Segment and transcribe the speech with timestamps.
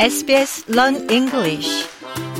[0.00, 1.88] SBS Learn English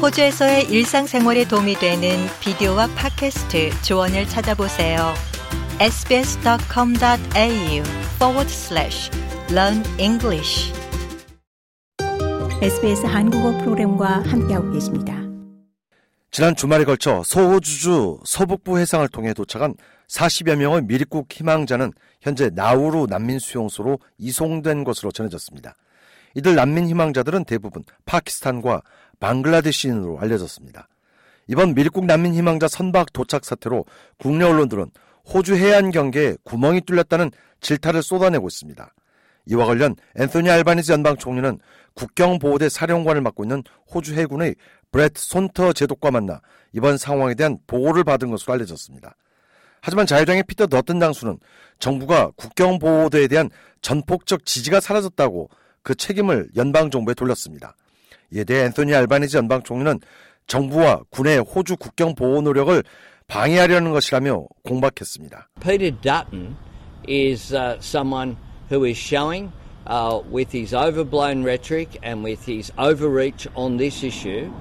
[0.01, 2.09] 호주에서의 일상생활에 도움이 되는
[2.39, 5.13] 비디오와 팟캐스트 조언을 찾아보세요.
[5.81, 7.03] sbs.com.au
[8.15, 9.11] forward slash
[9.51, 10.73] learn English
[12.63, 15.21] SBS 한국어 프로그램과 함께하고 계십니다.
[16.31, 19.75] 지난 주말에 걸쳐 서호주주 서북부 해상을 통해 도착한
[20.09, 21.91] 40여 명의 미립국 희망자는
[22.21, 25.75] 현재 나우루 난민 수용소로 이송된 것으로 전해졌습니다.
[26.35, 28.83] 이들 난민 희망자들은 대부분 파키스탄과
[29.21, 30.89] 방글라데시인으로 알려졌습니다.
[31.47, 33.85] 이번 미립국 난민 희망자 선박 도착 사태로
[34.19, 34.91] 국내 언론들은
[35.33, 38.95] 호주 해안 경계에 구멍이 뚫렸다는 질타를 쏟아내고 있습니다.
[39.47, 41.59] 이와 관련 앤소니 알바니즈 연방 총리는
[41.95, 44.57] 국경보호대 사령관을 맡고 있는 호주 해군의
[44.93, 46.41] 브렛 손터 제독과 만나
[46.73, 49.17] 이번 상황에 대한 보고를 받은 것으로 알려졌습니다.
[49.81, 51.39] 하지만 자유당의 피터 더튼 당수는
[51.79, 53.49] 정부가 국경보호대에 대한
[53.81, 55.49] 전폭적 지지가 사라졌다고
[55.89, 57.75] 그 책임을 연방 정부에 돌렸습니다.
[58.31, 59.99] 이에 대해 앤소니 알바니즈 연방 총리는
[60.47, 62.85] 정부와 군의 호주 국경 보호 노력을
[63.27, 65.49] 방해하려는 것이라며 공박했습니다.
[65.63, 66.57] Peter Dutton
[67.09, 68.37] is uh, someone
[68.71, 69.51] who is showing
[69.89, 74.53] uh, with his overblown rhetoric and with his overreach on this issue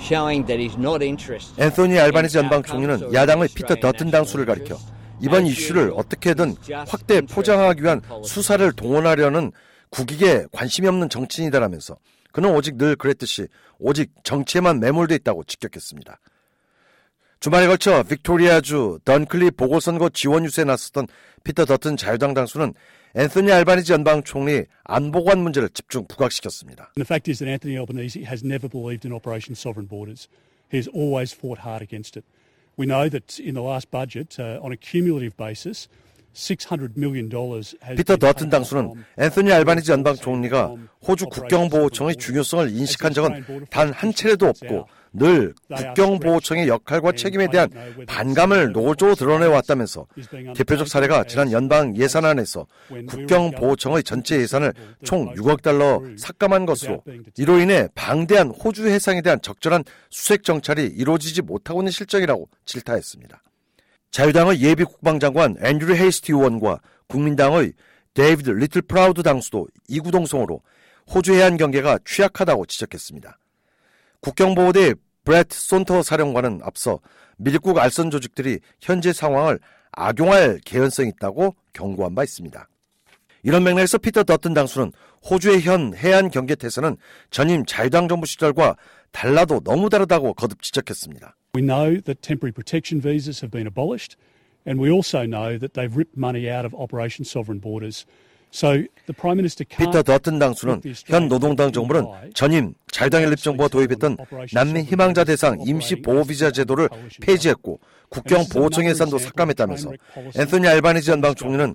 [0.00, 1.62] showing that he's not interested.
[1.62, 4.76] 앤소니 알바니즈 연방 총리는 야당의 피터 더튼 당수를 가리켜
[5.20, 6.56] 이번 이슈를 어떻게든
[6.88, 9.52] 확대 포장하기 위한 수사를 동원하려는
[9.92, 11.96] 국익에 관심이 없는 정치인이다라면서
[12.32, 13.46] 그는 오직 늘 그랬듯이
[13.78, 16.18] 오직 정치에만 매몰돼 있다고 직격했습니다.
[17.40, 21.08] 주말에 걸쳐 빅토리아주 던클리 보궐선거 지원 유세에 나섰던
[21.44, 22.72] 피터 더튼 자유당 당수는
[23.14, 26.92] 앤소니 알바니지 연방 총리 안보관 문제를 집중 부각시켰습니다.
[26.94, 30.28] The fact is that Anthony Albanese has never believed in Operation Sovereign Borders.
[30.70, 32.24] He has always fought hard against it.
[32.78, 35.88] We know that in the last budget, uh, on a cumulative basis,
[37.96, 40.74] 피터 더튼 당수는 앤소니 알바니지 연방 총리가
[41.06, 47.68] 호주 국경보호청의 중요성을 인식한 적은 단 한 차례도 없고 늘 국경보호청의 역할과 책임에 대한
[48.06, 50.06] 반감을 노골적으로 드러내왔다면서
[50.56, 52.66] 대표적 사례가 지난 연방 예산안에서
[53.08, 54.72] 국경보호청의 전체 예산을
[55.04, 57.02] 총 6억 달러 삭감한 것으로
[57.36, 63.42] 이로 인해 방대한 호주 해상에 대한 적절한 수색 정찰이 이루어지지 못하고 있는 실정이라고 질타했습니다.
[64.12, 67.72] 자유당의 예비 국방장관 앤드류 헤이스티 의원과 국민당의
[68.12, 70.60] 데이비드 리틀 프라우드 당수도 이구동성으로
[71.12, 73.38] 호주 해안 경계가 취약하다고 지적했습니다.
[74.20, 77.00] 국경보호대 브렛 손터 사령관은 앞서
[77.38, 79.58] 밀입국 알선 조직들이 현재 상황을
[79.92, 82.68] 악용할 개연성이 있다고 경고한 바 있습니다.
[83.44, 84.92] 이런 맥락에서 피터 더튼 당수는
[85.28, 86.98] 호주의 현 해안 경계 태세는
[87.30, 88.76] 전임 자유당 정부 시절과
[89.10, 91.34] 달라도 너무 다르다고 거듭 지적했습니다.
[91.54, 94.16] We know that temporary protection visas have been abolished,
[94.64, 98.06] and we also know that they've ripped money out of Operation Sovereign Borders.
[98.52, 104.18] 피터 더튼 당수는 현 노동당 정부는 전임 자유당 연립 정부가 도입했던
[104.52, 106.90] 난민 희망자 대상 임시 보호 비자 제도를
[107.22, 107.80] 폐지했고
[108.10, 109.92] 국경 보호청 예산도 삭감했다면서
[110.38, 111.74] 앤소니 알바니지 연방 총리는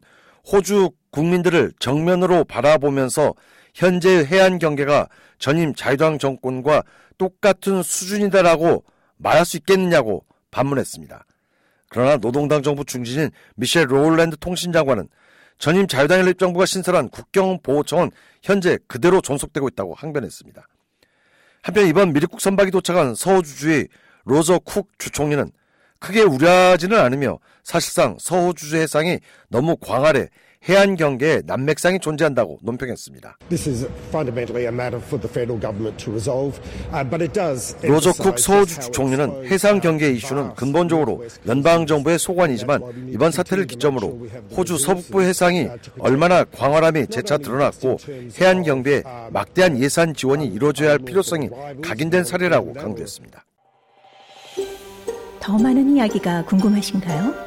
[0.51, 3.33] 호주 국민들을 정면으로 바라보면서
[3.73, 5.07] 현재 해안 경계가
[5.39, 6.83] 전임 자유당 정권과
[7.17, 8.83] 똑같은 수준이다라고
[9.17, 11.25] 말할 수 있겠느냐고 반문했습니다.
[11.89, 15.07] 그러나 노동당 정부 중진인 미셸 로울랜드 통신장관은
[15.57, 18.11] 전임 자유당 연립정부가 신설한 국경보호청은
[18.43, 20.67] 현재 그대로 존속되고 있다고 항변했습니다.
[21.63, 23.87] 한편 이번 밀입국 선박이 도착한 서호주주의
[24.25, 25.51] 로저 쿡 주총리는
[25.99, 30.29] 크게 우려하지는 않으며 사실상 서호주주 해상이 너무 광활해
[30.67, 33.37] 해안 경계에 난맥상이 존재한다고 논평했습니다.
[37.83, 44.77] 로저 쿡 서호주 총리는 해상 경계 이슈는 근본적으로 연방 정부의 소관이지만 이번 사태를 기점으로 호주
[44.77, 45.69] 서북부 해상이
[45.99, 47.97] 얼마나 광활함이 재차 드러났고
[48.39, 51.49] 해안 경계에 막대한 예산 지원이 이루어져야 할 필요성이
[51.81, 53.43] 각인된 사례라고 강조했습니다.
[55.39, 57.46] 더 많은 이야기가 궁금하신가요?